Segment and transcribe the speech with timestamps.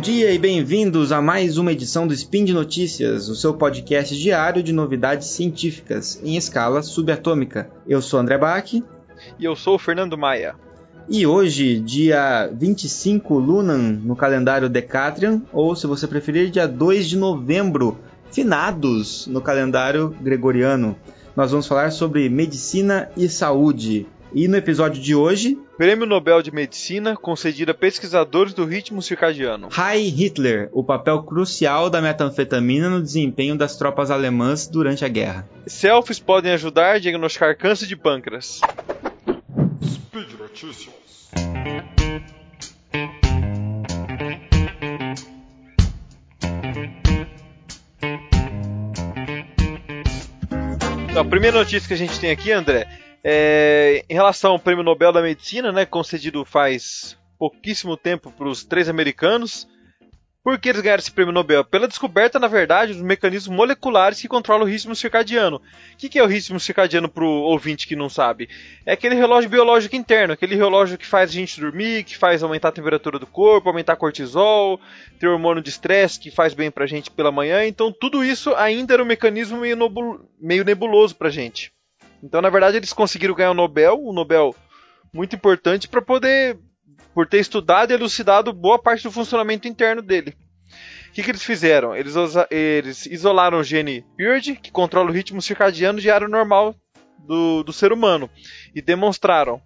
[0.00, 4.62] dia e bem-vindos a mais uma edição do Spin de Notícias, o seu podcast diário
[4.62, 7.70] de novidades científicas em escala subatômica.
[7.88, 8.70] Eu sou André Bach.
[8.74, 8.84] E
[9.40, 10.54] eu sou o Fernando Maia.
[11.08, 17.16] E hoje, dia 25 Lunan no calendário Decatrian, ou se você preferir, dia 2 de
[17.16, 17.98] novembro,
[18.30, 20.94] finados no calendário gregoriano.
[21.34, 24.06] Nós vamos falar sobre medicina e saúde.
[24.38, 25.58] E no episódio de hoje.
[25.78, 29.70] Prêmio Nobel de Medicina concedido a pesquisadores do ritmo circadiano.
[29.74, 35.48] Heil Hitler, o papel crucial da metanfetamina no desempenho das tropas alemãs durante a guerra.
[35.66, 38.60] Selfies podem ajudar a diagnosticar câncer de pâncreas.
[39.82, 40.94] Speed Notícias.
[51.08, 52.86] Então, a primeira notícia que a gente tem aqui, André,
[53.22, 58.64] é, em relação ao Prêmio Nobel da Medicina, né, concedido faz pouquíssimo tempo para os
[58.64, 59.68] três americanos,
[60.46, 61.64] por que eles ganharam esse prêmio Nobel?
[61.64, 65.56] Pela descoberta, na verdade, dos mecanismos moleculares que controlam o ritmo circadiano.
[65.56, 68.48] O que, é o ritmo circadiano para o ouvinte que não sabe?
[68.86, 72.68] É aquele relógio biológico interno, aquele relógio que faz a gente dormir, que faz aumentar
[72.68, 74.80] a temperatura do corpo, aumentar cortisol,
[75.18, 77.66] ter hormônio de estresse que faz bem para a gente pela manhã.
[77.66, 79.76] Então, tudo isso ainda era um mecanismo meio,
[80.40, 81.72] meio nebuloso para a gente.
[82.22, 84.54] Então, na verdade, eles conseguiram ganhar o Nobel, um Nobel
[85.12, 86.58] muito importante para poder,
[87.14, 90.36] por ter estudado e elucidado boa parte do funcionamento interno dele.
[91.08, 91.96] O que, que eles fizeram?
[91.96, 92.14] Eles,
[92.50, 96.74] eles isolaram o gene PIRD, que controla o ritmo circadiano diário normal
[97.18, 98.28] do, do ser humano,
[98.74, 99.60] e demonstraram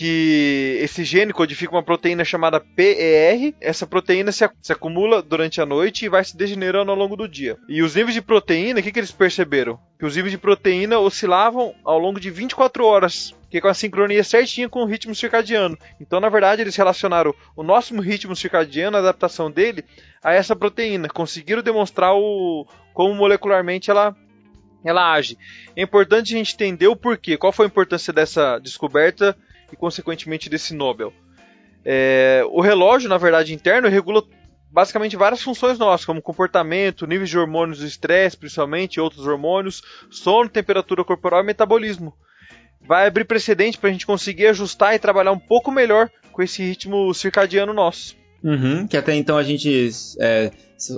[0.00, 3.54] que esse gene codifica uma proteína chamada PER.
[3.60, 7.28] Essa proteína se, se, acumula durante a noite e vai se degenerando ao longo do
[7.28, 7.58] dia.
[7.68, 9.78] E os níveis de proteína, o que, que eles perceberam?
[9.98, 13.74] Que os níveis de proteína oscilavam ao longo de 24 horas, que é com a
[13.74, 15.76] sincronia certinha com o ritmo circadiano.
[16.00, 19.84] Então, na verdade, eles relacionaram o nosso ritmo circadiano, a adaptação dele,
[20.24, 21.08] a essa proteína.
[21.08, 24.16] Conseguiram demonstrar o, como molecularmente ela
[24.82, 25.36] ela age.
[25.76, 29.36] É importante a gente entender o porquê, qual foi a importância dessa descoberta
[29.72, 31.12] e, consequentemente, desse Nobel.
[31.84, 34.22] É, o relógio, na verdade, interno, regula
[34.70, 40.48] basicamente várias funções nossas, como comportamento, níveis de hormônios do estresse, principalmente, outros hormônios, sono,
[40.48, 42.14] temperatura corporal e metabolismo.
[42.86, 46.62] Vai abrir precedente para a gente conseguir ajustar e trabalhar um pouco melhor com esse
[46.62, 48.16] ritmo circadiano nosso.
[48.42, 50.50] Uhum, que até então a gente é,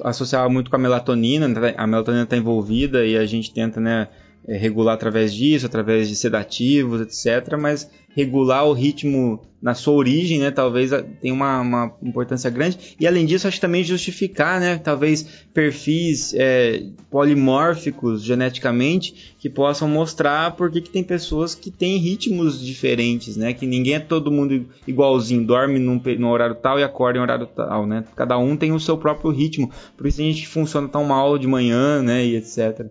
[0.04, 1.74] associava muito com a melatonina, né?
[1.76, 4.06] a melatonina está envolvida e a gente tenta né,
[4.46, 7.56] regular através disso, através de sedativos, etc.
[7.58, 12.96] Mas regular o ritmo na sua origem, né, talvez tenha uma, uma importância grande.
[12.98, 15.22] E além disso, acho que também justificar, né, talvez
[15.54, 23.36] perfis é, polimórficos geneticamente que possam mostrar por que tem pessoas que têm ritmos diferentes,
[23.36, 27.22] né, que ninguém é todo mundo igualzinho, dorme num, num horário tal e acorda em
[27.22, 28.04] horário tal, né.
[28.16, 29.70] Cada um tem o seu próprio ritmo.
[29.96, 32.90] Por isso a gente funciona tão mal de manhã, né, e etc.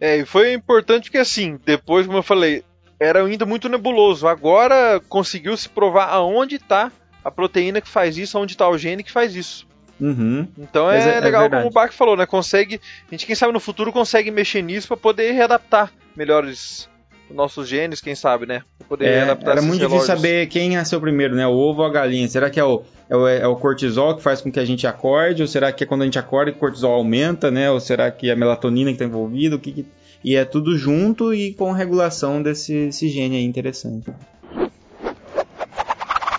[0.00, 2.64] É, e foi importante porque assim, depois, como eu falei,
[3.00, 4.26] era ainda muito nebuloso.
[4.26, 6.90] Agora conseguiu se provar aonde está
[7.24, 9.66] a proteína que faz isso, aonde está o gene que faz isso.
[10.00, 10.46] Uhum.
[10.56, 12.24] Então é, é, legal como o Bach falou, né?
[12.24, 12.80] Consegue.
[13.08, 16.88] A gente, quem sabe, no futuro consegue mexer nisso para poder readaptar melhores
[17.30, 18.62] nossos genes, quem sabe, né?
[18.88, 20.06] Poder é, readaptar Era muito relógios.
[20.06, 21.46] difícil saber quem é ser o primeiro, né?
[21.46, 22.28] O ovo ou a galinha.
[22.28, 24.86] Será que é o, é o, é o cortisol que faz com que a gente
[24.86, 25.42] acorde?
[25.42, 27.70] Ou será que é quando a gente acorda que o cortisol aumenta, né?
[27.70, 29.56] Ou será que é a melatonina que está envolvida?
[29.56, 29.86] O que, que
[30.22, 34.10] e é tudo junto e com regulação desse, gene aí interessante.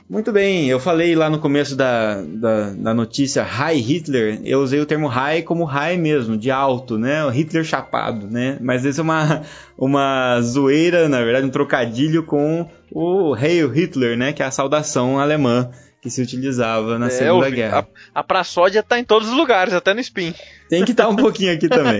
[0.09, 4.79] Muito bem, eu falei lá no começo da, da, da, notícia High Hitler, eu usei
[4.79, 7.23] o termo high como high mesmo, de alto, né?
[7.25, 8.57] O Hitler chapado, né?
[8.59, 9.43] Mas isso é uma,
[9.77, 14.33] uma zoeira, na verdade, um trocadilho com o Heil Hitler, né?
[14.33, 15.69] Que é a saudação alemã
[16.01, 17.87] que se utilizava na é, Segunda Guerra.
[18.15, 20.33] A, a praçódia está em todos os lugares, até no spin.
[20.69, 21.99] Tem que estar um pouquinho aqui também.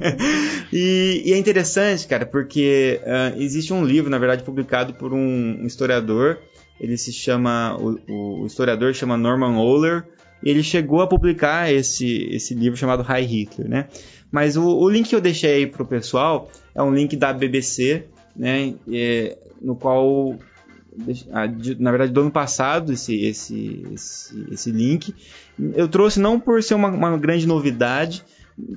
[0.72, 5.66] e, e, é interessante, cara, porque uh, existe um livro, na verdade, publicado por um
[5.66, 6.38] historiador.
[6.80, 7.76] Ele se chama.
[7.78, 10.04] O, o historiador chama Norman Ohler.
[10.42, 13.88] E ele chegou a publicar esse, esse livro chamado High Hitler, né?
[14.30, 18.06] Mas o, o link que eu deixei aí pro pessoal é um link da BBC,
[18.34, 18.74] né?
[19.60, 20.36] No qual
[21.78, 25.14] na verdade do ano passado esse, esse, esse, esse link.
[25.74, 28.24] Eu trouxe não por ser uma, uma, grande novidade,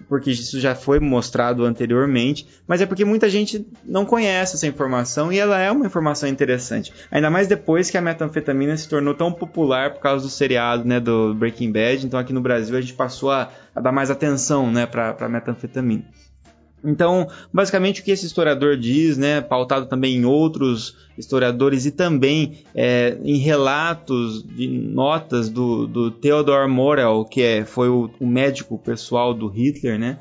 [0.08, 5.32] porque isso já foi mostrado anteriormente, mas é porque muita gente não conhece essa informação
[5.32, 6.94] e ela é uma informação interessante.
[7.12, 11.00] Ainda mais depois que a metanfetamina se tornou tão popular por causa do seriado né,
[11.00, 14.72] do Breaking Bad, então aqui no Brasil a gente passou a, a dar mais atenção
[14.72, 16.06] né, para a metanfetamina.
[16.86, 22.60] Então, basicamente o que esse historiador diz, né, pautado também em outros historiadores e também
[22.74, 28.78] é, em relatos de notas do, do Theodor Morel, que é, foi o, o médico
[28.78, 30.20] pessoal do Hitler, né,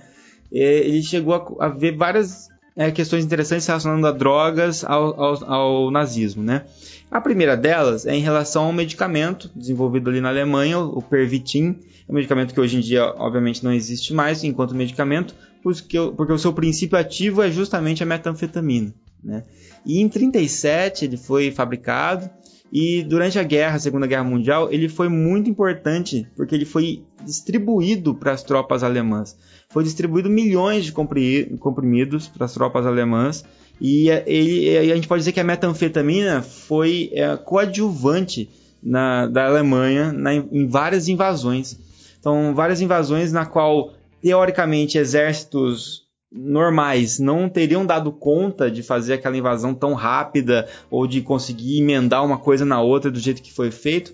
[0.52, 5.52] é, ele chegou a, a ver várias é, questões interessantes relacionando a drogas ao, ao,
[5.52, 6.64] ao, nazismo, né?
[7.10, 11.78] A primeira delas é em relação ao medicamento desenvolvido ali na Alemanha, o Pervitin,
[12.08, 16.32] é um medicamento que hoje em dia, obviamente, não existe mais enquanto medicamento, porque, porque
[16.32, 18.92] o seu princípio ativo é justamente a metanfetamina,
[19.22, 19.44] né?
[19.86, 22.28] E em 37 ele foi fabricado
[22.72, 27.04] e durante a guerra, a Segunda Guerra Mundial, ele foi muito importante porque ele foi
[27.24, 29.36] distribuído para as tropas alemãs.
[29.68, 33.44] Foi distribuído milhões de comprimidos para as tropas alemãs
[33.80, 38.48] e ele, a gente pode dizer que a metanfetamina foi é, coadjuvante
[38.82, 41.78] na, da Alemanha na, em várias invasões.
[42.18, 46.03] Então, várias invasões na qual teoricamente exércitos
[46.34, 52.24] normais não teriam dado conta de fazer aquela invasão tão rápida ou de conseguir emendar
[52.24, 54.12] uma coisa na outra do jeito que foi feito,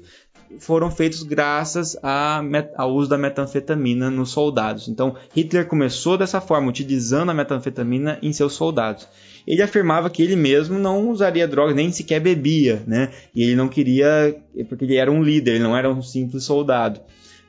[0.58, 1.96] foram feitos graças
[2.76, 4.88] ao uso da metanfetamina nos soldados.
[4.88, 9.08] Então, Hitler começou dessa forma, utilizando a metanfetamina em seus soldados.
[9.46, 13.10] Ele afirmava que ele mesmo não usaria drogas, nem sequer bebia, né?
[13.34, 14.36] E ele não queria,
[14.68, 17.00] porque ele era um líder, ele não era um simples soldado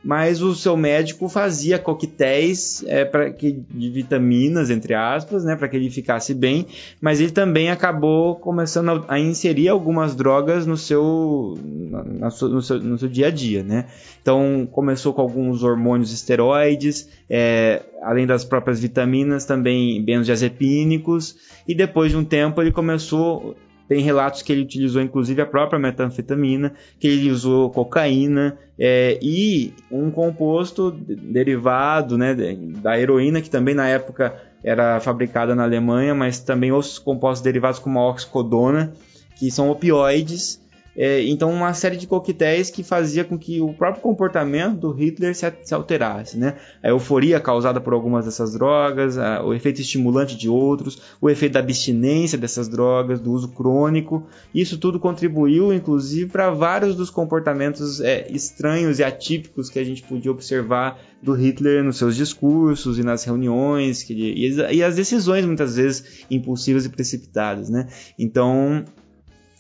[0.04, 5.68] mas o seu médico fazia coquetéis é, para que de vitaminas entre aspas, né, para
[5.68, 6.66] que ele ficasse bem,
[7.00, 12.80] mas ele também acabou começando a, a inserir algumas drogas no seu, na, no, seu,
[12.80, 13.88] no seu dia a dia, né?
[14.22, 21.36] Então começou com alguns hormônios esteroides, é, além das próprias vitaminas, também benzodiazepínicos,
[21.68, 23.56] e depois de um tempo ele começou
[23.92, 29.74] tem relatos que ele utilizou inclusive a própria metanfetamina, que ele usou cocaína é, e
[29.92, 32.34] um composto derivado né,
[32.82, 34.34] da heroína, que também na época
[34.64, 38.94] era fabricada na Alemanha, mas também outros compostos derivados como a oxicodona,
[39.36, 40.61] que são opioides
[40.96, 45.36] é, então, uma série de coquetéis que fazia com que o próprio comportamento do Hitler
[45.36, 46.38] se, se alterasse.
[46.38, 46.56] Né?
[46.84, 51.54] A euforia causada por algumas dessas drogas, a, o efeito estimulante de outros, o efeito
[51.54, 54.28] da abstinência dessas drogas, do uso crônico.
[54.54, 60.04] Isso tudo contribuiu, inclusive, para vários dos comportamentos é, estranhos e atípicos que a gente
[60.04, 65.46] podia observar do Hitler nos seus discursos e nas reuniões ele, e, e as decisões,
[65.46, 67.70] muitas vezes, impulsivas e precipitadas.
[67.70, 67.88] Né?
[68.18, 68.84] Então,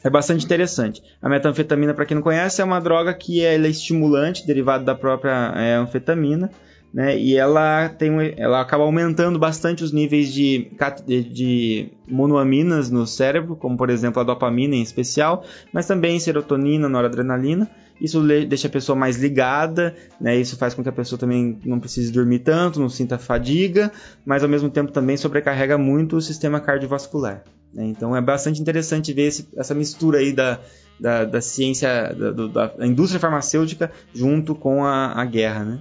[0.03, 1.01] é bastante interessante.
[1.21, 4.95] A metanfetamina, para quem não conhece, é uma droga que é, é estimulante, derivada da
[4.95, 6.49] própria é, anfetamina,
[6.93, 7.17] né?
[7.17, 10.71] E ela tem, ela acaba aumentando bastante os níveis de,
[11.07, 17.69] de monoaminas no cérebro, como por exemplo a dopamina em especial, mas também serotonina, noradrenalina.
[17.99, 20.35] Isso deixa a pessoa mais ligada, né?
[20.35, 23.91] Isso faz com que a pessoa também não precise dormir tanto, não sinta fadiga,
[24.25, 27.43] mas ao mesmo tempo também sobrecarrega muito o sistema cardiovascular.
[27.73, 27.85] Né?
[27.85, 30.59] Então é bastante interessante ver esse, essa mistura aí da,
[30.99, 35.79] da, da ciência, da, da, indústria farmacêutica junto com a, a guerra, né?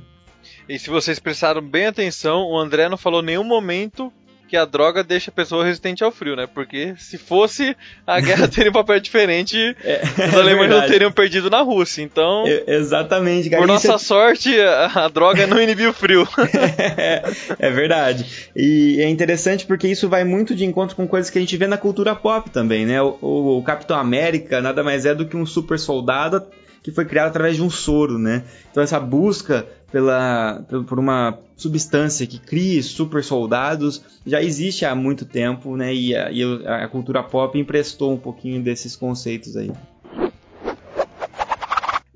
[0.68, 4.12] E se vocês prestaram bem atenção, o André não falou nenhum momento
[4.50, 6.44] que a droga deixa a pessoa resistente ao frio, né?
[6.52, 11.12] Porque se fosse, a guerra teria um papel diferente, é, os alemães é não teriam
[11.12, 12.02] perdido na Rússia.
[12.02, 13.48] Então, é, exatamente.
[13.48, 13.98] Cara, por nossa é...
[13.98, 16.26] sorte, a, a, droga não inibiu o frio.
[16.98, 17.22] é,
[17.60, 18.50] é verdade.
[18.56, 21.68] E é interessante porque isso vai muito de encontro com coisas que a gente vê
[21.68, 23.00] na cultura pop também, né?
[23.00, 26.42] O, o, o Capitão América nada mais é do que um super soldado
[26.82, 28.42] que foi criado através de um soro, né?
[28.70, 35.24] Então essa busca pela, por uma substância que crie super soldados já existe há muito
[35.24, 35.94] tempo, né?
[35.94, 39.70] E a, e a cultura pop emprestou um pouquinho desses conceitos aí.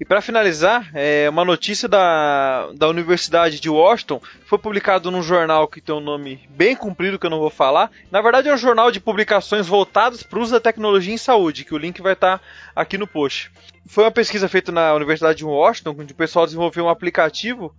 [0.05, 5.67] E para finalizar, é uma notícia da, da Universidade de Washington foi publicado num jornal
[5.67, 7.91] que tem um nome bem comprido que eu não vou falar.
[8.11, 11.65] Na verdade, é um jornal de publicações voltadas para o uso da tecnologia em saúde,
[11.65, 12.45] que o link vai estar tá
[12.77, 13.51] aqui no post.
[13.87, 17.75] Foi uma pesquisa feita na Universidade de Washington, onde o pessoal desenvolveu um aplicativo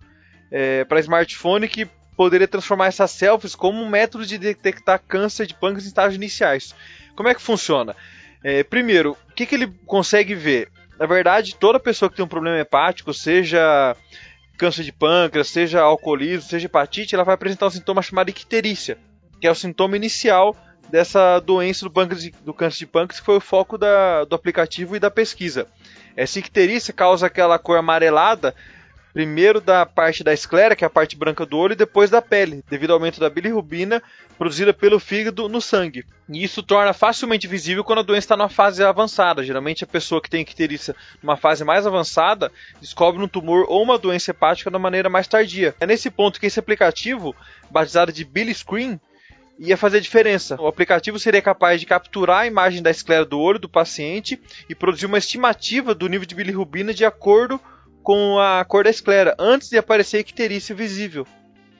[0.52, 5.54] é, para smartphone que poderia transformar essas selfies como um método de detectar câncer de
[5.54, 6.74] pâncreas em estágios iniciais.
[7.16, 7.96] Como é que funciona?
[8.44, 10.72] É, primeiro, o que, que ele consegue ver?
[11.00, 13.96] Na verdade, toda pessoa que tem um problema hepático, seja
[14.58, 18.98] câncer de pâncreas, seja alcoolismo, seja hepatite, ela vai apresentar um sintoma chamado icterícia,
[19.40, 20.56] que é o sintoma inicial
[20.90, 24.96] dessa doença do, pâncreas, do câncer de pâncreas, que foi o foco da, do aplicativo
[24.96, 25.68] e da pesquisa.
[26.16, 28.56] Essa icterícia causa aquela cor amarelada
[29.16, 32.22] primeiro da parte da esclera, que é a parte branca do olho, e depois da
[32.22, 34.04] pele, devido ao aumento da bilirrubina
[34.38, 36.04] produzida pelo fígado no sangue.
[36.28, 39.42] E isso torna facilmente visível quando a doença está numa fase avançada.
[39.42, 40.94] Geralmente a pessoa que tem icterícia
[41.24, 45.74] numa fase mais avançada descobre um tumor ou uma doença hepática de maneira mais tardia.
[45.80, 47.34] É nesse ponto que esse aplicativo,
[47.72, 49.00] batizado de Billy Screen,
[49.58, 50.60] ia fazer diferença.
[50.60, 54.76] O aplicativo seria capaz de capturar a imagem da esclera do olho do paciente e
[54.76, 57.62] produzir uma estimativa do nível de bilirrubina de acordo
[58.06, 61.26] com a cor da esclera, antes de aparecer icterícia visível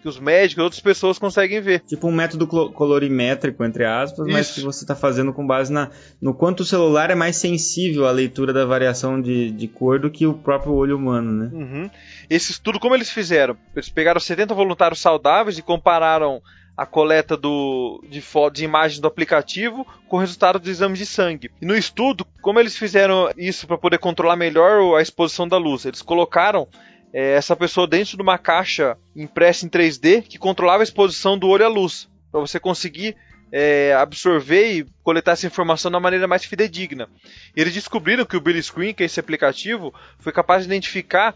[0.02, 1.82] que os médicos e outras pessoas conseguem ver.
[1.82, 4.38] Tipo um método colorimétrico, entre aspas, Isso.
[4.38, 5.90] mas que você está fazendo com base na,
[6.22, 10.12] no quanto o celular é mais sensível à leitura da variação de, de cor do
[10.12, 11.50] que o próprio olho humano, né?
[11.52, 11.90] Uhum.
[12.30, 13.58] Esse estudo, como eles fizeram?
[13.76, 16.40] Eles pegaram 70 voluntários saudáveis e compararam
[16.78, 18.22] a coleta do, de,
[18.54, 21.50] de imagens do aplicativo com o resultado do exame de sangue.
[21.62, 25.86] E no estudo, como eles fizeram isso para poder controlar melhor a exposição da luz?
[25.86, 26.68] Eles colocaram
[27.14, 31.48] é, essa pessoa dentro de uma caixa impressa em 3D que controlava a exposição do
[31.48, 33.16] olho à luz, para você conseguir
[33.52, 37.08] é, absorver e coletar essa informação da maneira mais fidedigna.
[37.56, 41.34] E eles descobriram que o Billy Screen, que é esse aplicativo, foi capaz de identificar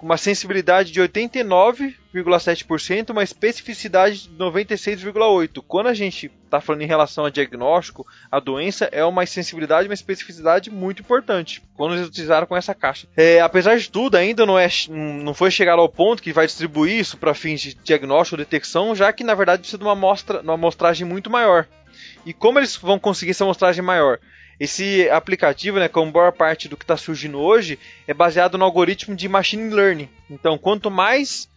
[0.00, 5.62] com uma sensibilidade de 89,7%, uma especificidade de 96,8%.
[5.68, 9.94] Quando a gente está falando em relação a diagnóstico, a doença é uma sensibilidade uma
[9.94, 11.62] especificidade muito importante.
[11.74, 13.06] Quando eles utilizaram com essa caixa.
[13.14, 16.98] É, apesar de tudo, ainda não, é, não foi chegado ao ponto que vai distribuir
[16.98, 20.40] isso para fins de diagnóstico ou detecção, já que na verdade precisa de uma, amostra,
[20.40, 21.68] uma amostragem muito maior.
[22.24, 24.18] E como eles vão conseguir essa amostragem maior?
[24.60, 29.16] Esse aplicativo, né, como boa parte do que está surgindo hoje, é baseado no algoritmo
[29.16, 30.10] de machine learning.
[30.28, 31.48] Então, quanto mais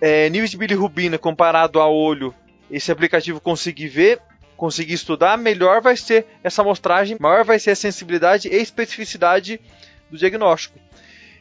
[0.00, 2.32] é, níveis de bilirrubina comparado ao olho
[2.70, 4.20] esse aplicativo conseguir ver,
[4.56, 9.60] conseguir estudar, melhor vai ser essa amostragem, maior vai ser a sensibilidade e especificidade
[10.08, 10.78] do diagnóstico.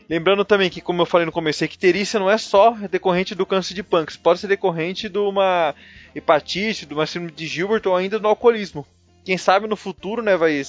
[0.09, 3.45] Lembrando também que, como eu falei no começo, a icterícia não é só decorrente do
[3.45, 5.75] câncer de pâncreas, pode ser decorrente de uma
[6.15, 8.83] hepatite, de uma síndrome de Gilbert ou ainda do alcoolismo
[9.27, 10.61] quem sabe no futuro, né, vai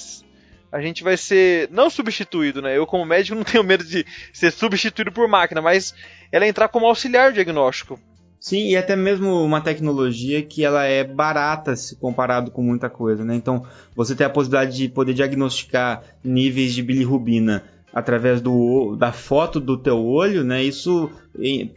[0.69, 2.77] a gente vai ser não substituído, né?
[2.77, 5.95] Eu como médico não tenho medo de ser substituído por máquina, mas
[6.29, 7.97] ela entrar como auxiliar diagnóstico.
[8.37, 13.23] Sim, e até mesmo uma tecnologia que ela é barata se comparado com muita coisa,
[13.23, 13.33] né?
[13.33, 19.59] Então, você tem a possibilidade de poder diagnosticar níveis de bilirrubina através do, da foto
[19.59, 20.63] do teu olho, né?
[20.63, 21.09] Isso,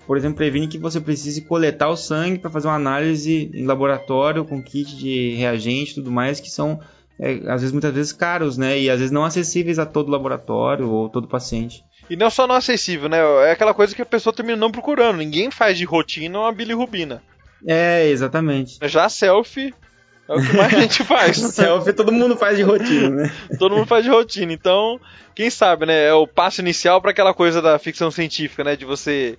[0.07, 4.45] por exemplo, previne que você precise coletar o sangue para fazer uma análise em laboratório
[4.45, 6.81] com kit de reagente e tudo mais, que são
[7.19, 8.78] é, às vezes muitas vezes caros, né?
[8.78, 11.85] E às vezes não acessíveis a todo laboratório ou todo paciente.
[12.11, 13.19] E não só não acessível, né?
[13.47, 15.19] É aquela coisa que a pessoa termina não procurando.
[15.19, 17.23] Ninguém faz de rotina uma bilirrubina.
[17.66, 18.78] É, exatamente.
[18.88, 19.73] Já a selfie
[20.33, 21.37] é o que mais a gente faz.
[21.37, 23.33] Selfie todo mundo faz de rotina, né?
[23.59, 24.53] todo mundo faz de rotina.
[24.53, 25.01] Então,
[25.35, 26.07] quem sabe, né?
[26.07, 28.77] É o passo inicial para aquela coisa da ficção científica, né?
[28.77, 29.39] De você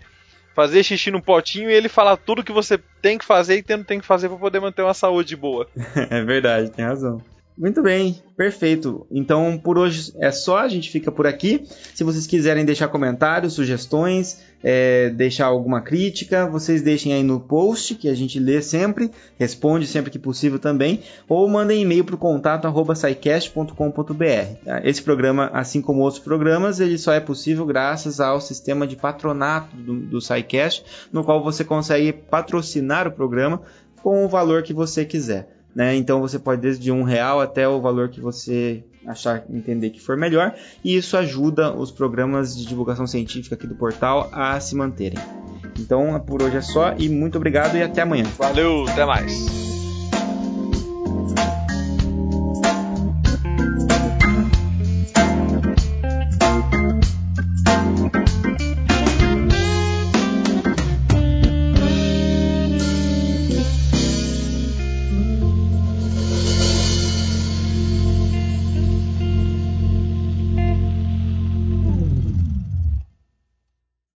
[0.56, 4.00] fazer xixi no potinho e ele falar tudo que você tem que fazer e tem
[4.00, 5.68] que fazer para poder manter uma saúde boa.
[6.10, 7.22] é verdade, tem razão.
[7.56, 9.06] Muito bem, perfeito.
[9.12, 11.64] Então por hoje é só, a gente fica por aqui.
[11.94, 17.94] Se vocês quiserem deixar comentários, sugestões, é, deixar alguma crítica, vocês deixem aí no post
[17.94, 22.18] que a gente lê sempre, responde sempre que possível também, ou mandem e-mail para o
[22.18, 22.66] contato
[24.66, 24.82] tá?
[24.84, 29.76] Esse programa, assim como outros programas, ele só é possível graças ao sistema de patronato
[29.76, 33.62] do, do SciCast, no qual você consegue patrocinar o programa
[34.02, 35.53] com o valor que você quiser.
[35.76, 35.96] Né?
[35.96, 40.16] Então você pode desde um real até o valor que você achar entender que for
[40.16, 45.20] melhor e isso ajuda os programas de divulgação científica aqui do portal a se manterem.
[45.80, 48.26] Então por hoje é só e muito obrigado e até amanhã.
[48.38, 49.63] Valeu, até mais.